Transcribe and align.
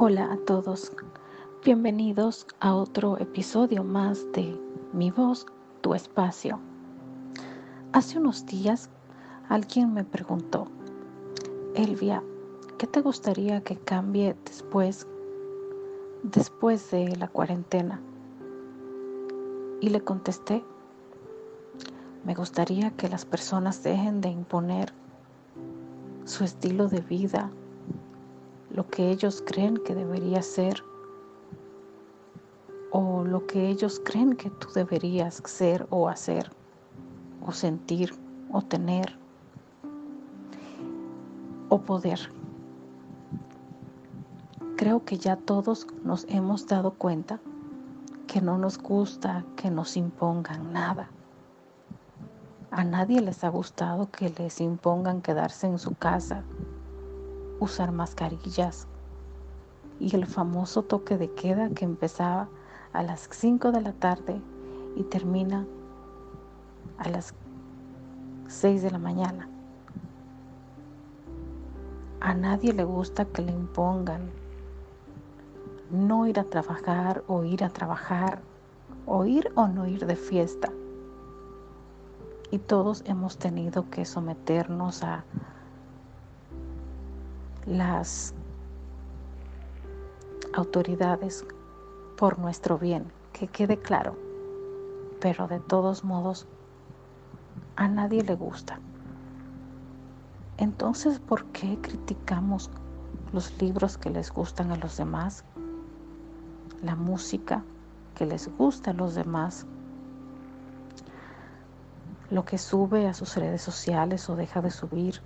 Hola 0.00 0.32
a 0.32 0.36
todos, 0.36 0.92
bienvenidos 1.64 2.46
a 2.60 2.72
otro 2.72 3.18
episodio 3.18 3.82
más 3.82 4.30
de 4.30 4.56
Mi 4.92 5.10
voz, 5.10 5.44
tu 5.80 5.92
espacio. 5.92 6.60
Hace 7.92 8.20
unos 8.20 8.46
días 8.46 8.90
alguien 9.48 9.92
me 9.92 10.04
preguntó, 10.04 10.68
Elvia, 11.74 12.22
¿qué 12.78 12.86
te 12.86 13.00
gustaría 13.00 13.60
que 13.64 13.76
cambie 13.76 14.36
después, 14.44 15.04
después 16.22 16.92
de 16.92 17.16
la 17.16 17.26
cuarentena? 17.26 18.00
Y 19.80 19.88
le 19.88 20.00
contesté, 20.00 20.62
me 22.24 22.36
gustaría 22.36 22.92
que 22.92 23.08
las 23.08 23.24
personas 23.24 23.82
dejen 23.82 24.20
de 24.20 24.28
imponer 24.28 24.92
su 26.24 26.44
estilo 26.44 26.86
de 26.86 27.00
vida 27.00 27.50
lo 28.78 28.88
que 28.88 29.10
ellos 29.10 29.42
creen 29.44 29.76
que 29.78 29.92
debería 29.92 30.40
ser 30.40 30.84
o 32.92 33.24
lo 33.24 33.44
que 33.44 33.70
ellos 33.70 34.00
creen 34.04 34.36
que 34.36 34.50
tú 34.50 34.68
deberías 34.72 35.42
ser 35.46 35.88
o 35.90 36.08
hacer 36.08 36.52
o 37.44 37.50
sentir 37.50 38.14
o 38.52 38.62
tener 38.62 39.18
o 41.68 41.80
poder. 41.80 42.20
Creo 44.76 45.04
que 45.04 45.18
ya 45.18 45.34
todos 45.34 45.88
nos 46.04 46.24
hemos 46.28 46.68
dado 46.68 46.92
cuenta 46.92 47.40
que 48.28 48.40
no 48.40 48.58
nos 48.58 48.78
gusta 48.78 49.44
que 49.56 49.72
nos 49.72 49.96
impongan 49.96 50.72
nada. 50.72 51.10
A 52.70 52.84
nadie 52.84 53.20
les 53.22 53.42
ha 53.42 53.48
gustado 53.48 54.08
que 54.12 54.32
les 54.38 54.60
impongan 54.60 55.20
quedarse 55.20 55.66
en 55.66 55.80
su 55.80 55.96
casa 55.96 56.44
usar 57.60 57.92
mascarillas 57.92 58.86
y 60.00 60.14
el 60.14 60.26
famoso 60.26 60.82
toque 60.82 61.16
de 61.16 61.32
queda 61.32 61.70
que 61.70 61.84
empezaba 61.84 62.48
a 62.92 63.02
las 63.02 63.28
5 63.30 63.72
de 63.72 63.80
la 63.80 63.92
tarde 63.92 64.40
y 64.96 65.02
termina 65.04 65.66
a 66.98 67.08
las 67.08 67.34
6 68.48 68.82
de 68.82 68.90
la 68.90 68.98
mañana. 68.98 69.48
A 72.20 72.34
nadie 72.34 72.72
le 72.72 72.84
gusta 72.84 73.24
que 73.24 73.42
le 73.42 73.52
impongan 73.52 74.30
no 75.90 76.26
ir 76.26 76.38
a 76.38 76.44
trabajar 76.44 77.24
o 77.28 77.44
ir 77.44 77.64
a 77.64 77.70
trabajar, 77.70 78.40
o 79.06 79.24
ir 79.24 79.50
o 79.54 79.68
no 79.68 79.86
ir 79.86 80.06
de 80.06 80.16
fiesta. 80.16 80.70
Y 82.50 82.58
todos 82.58 83.02
hemos 83.06 83.38
tenido 83.38 83.88
que 83.90 84.04
someternos 84.04 85.02
a 85.02 85.24
las 87.68 88.34
autoridades 90.54 91.44
por 92.16 92.38
nuestro 92.38 92.78
bien, 92.78 93.12
que 93.32 93.46
quede 93.46 93.78
claro. 93.78 94.16
Pero 95.20 95.48
de 95.48 95.60
todos 95.60 96.02
modos, 96.02 96.46
a 97.76 97.86
nadie 97.88 98.22
le 98.22 98.34
gusta. 98.34 98.80
Entonces, 100.56 101.20
¿por 101.20 101.44
qué 101.46 101.78
criticamos 101.80 102.70
los 103.32 103.60
libros 103.60 103.98
que 103.98 104.10
les 104.10 104.32
gustan 104.32 104.72
a 104.72 104.76
los 104.76 104.96
demás? 104.96 105.44
La 106.82 106.96
música 106.96 107.62
que 108.14 108.24
les 108.24 108.48
gusta 108.56 108.92
a 108.92 108.94
los 108.94 109.14
demás. 109.14 109.66
Lo 112.30 112.44
que 112.44 112.58
sube 112.58 113.06
a 113.06 113.14
sus 113.14 113.36
redes 113.36 113.62
sociales 113.62 114.28
o 114.30 114.36
deja 114.36 114.62
de 114.62 114.70
subir 114.70 115.20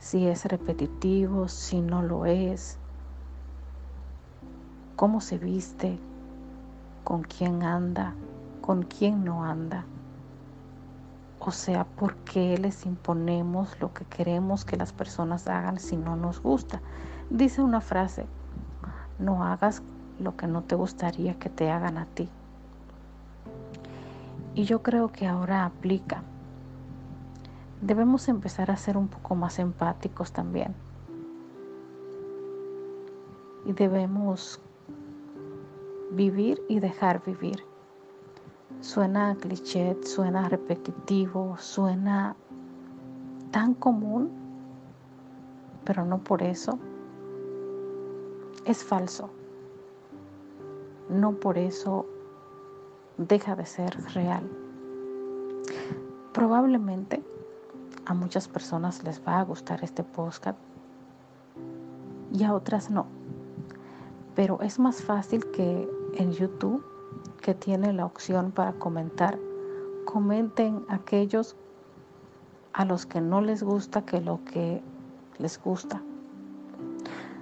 si 0.00 0.26
es 0.26 0.46
repetitivo, 0.46 1.46
si 1.46 1.82
no 1.82 2.02
lo 2.02 2.24
es, 2.24 2.78
cómo 4.96 5.20
se 5.20 5.38
viste, 5.38 5.98
con 7.04 7.22
quién 7.22 7.62
anda, 7.62 8.14
con 8.62 8.82
quién 8.82 9.24
no 9.24 9.44
anda. 9.44 9.84
O 11.38 11.50
sea, 11.50 11.84
¿por 11.84 12.16
qué 12.16 12.56
les 12.58 12.86
imponemos 12.86 13.78
lo 13.80 13.92
que 13.92 14.04
queremos 14.06 14.64
que 14.64 14.76
las 14.76 14.92
personas 14.92 15.46
hagan 15.48 15.78
si 15.78 15.96
no 15.96 16.16
nos 16.16 16.42
gusta? 16.42 16.80
Dice 17.28 17.62
una 17.62 17.82
frase, 17.82 18.26
no 19.18 19.44
hagas 19.44 19.82
lo 20.18 20.36
que 20.36 20.46
no 20.46 20.62
te 20.62 20.74
gustaría 20.74 21.38
que 21.38 21.50
te 21.50 21.70
hagan 21.70 21.98
a 21.98 22.06
ti. 22.06 22.28
Y 24.54 24.64
yo 24.64 24.82
creo 24.82 25.12
que 25.12 25.26
ahora 25.26 25.66
aplica 25.66 26.22
debemos 27.80 28.28
empezar 28.28 28.70
a 28.70 28.76
ser 28.76 28.96
un 28.96 29.08
poco 29.08 29.34
más 29.34 29.58
empáticos 29.58 30.32
también. 30.32 30.74
Y 33.64 33.72
debemos 33.72 34.60
vivir 36.10 36.62
y 36.68 36.80
dejar 36.80 37.22
vivir. 37.24 37.64
Suena 38.80 39.36
cliché, 39.36 39.96
suena 40.02 40.48
repetitivo, 40.48 41.56
suena 41.58 42.34
tan 43.50 43.74
común, 43.74 44.30
pero 45.84 46.04
no 46.04 46.18
por 46.18 46.42
eso. 46.42 46.78
Es 48.64 48.84
falso. 48.84 49.30
No 51.08 51.32
por 51.32 51.58
eso 51.58 52.06
deja 53.18 53.56
de 53.56 53.66
ser 53.66 53.96
real. 54.14 54.48
Probablemente 56.32 57.22
a 58.10 58.14
muchas 58.14 58.48
personas 58.48 59.04
les 59.04 59.22
va 59.24 59.38
a 59.38 59.44
gustar 59.44 59.84
este 59.84 60.02
podcast 60.02 60.58
y 62.32 62.42
a 62.42 62.52
otras 62.52 62.90
no. 62.90 63.06
Pero 64.34 64.60
es 64.62 64.80
más 64.80 65.00
fácil 65.00 65.48
que 65.52 65.88
en 66.14 66.32
YouTube, 66.32 66.84
que 67.40 67.54
tiene 67.54 67.92
la 67.92 68.04
opción 68.04 68.50
para 68.50 68.72
comentar, 68.72 69.38
comenten 70.04 70.84
aquellos 70.88 71.54
a 72.72 72.84
los 72.84 73.06
que 73.06 73.20
no 73.20 73.42
les 73.42 73.62
gusta 73.62 74.04
que 74.04 74.20
lo 74.20 74.44
que 74.44 74.82
les 75.38 75.62
gusta. 75.62 76.02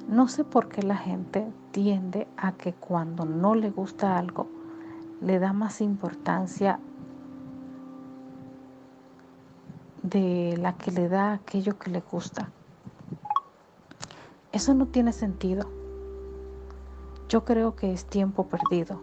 No 0.06 0.28
sé 0.28 0.44
por 0.44 0.68
qué 0.68 0.82
la 0.82 0.96
gente 0.98 1.50
tiende 1.70 2.28
a 2.36 2.52
que 2.52 2.74
cuando 2.74 3.24
no 3.24 3.54
le 3.54 3.70
gusta 3.70 4.18
algo, 4.18 4.48
le 5.22 5.38
da 5.38 5.54
más 5.54 5.80
importancia 5.80 6.78
de 10.08 10.56
la 10.58 10.74
que 10.74 10.90
le 10.90 11.08
da 11.08 11.32
aquello 11.32 11.78
que 11.78 11.90
le 11.90 12.00
gusta. 12.00 12.50
Eso 14.52 14.74
no 14.74 14.86
tiene 14.86 15.12
sentido. 15.12 15.68
Yo 17.28 17.44
creo 17.44 17.76
que 17.76 17.92
es 17.92 18.06
tiempo 18.06 18.46
perdido. 18.46 19.00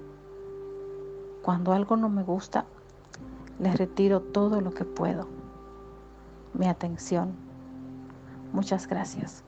Cuando 1.44 1.74
algo 1.74 1.96
no 1.96 2.10
me 2.10 2.24
gusta, 2.24 2.66
le 3.60 3.72
retiro 3.74 4.20
todo 4.20 4.62
lo 4.62 4.74
que 4.74 4.86
puedo. 4.86 5.28
Mi 6.54 6.68
atención. 6.68 7.36
Muchas 8.52 8.88
gracias. 8.88 9.44